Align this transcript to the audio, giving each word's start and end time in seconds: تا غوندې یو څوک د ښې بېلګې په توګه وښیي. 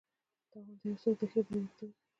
تا 0.51 0.57
غوندې 0.65 0.85
یو 0.87 0.95
څوک 1.01 1.15
د 1.19 1.23
ښې 1.31 1.41
بېلګې 1.47 1.67
په 1.69 1.75
توګه 1.79 1.89
وښیي. 1.95 1.99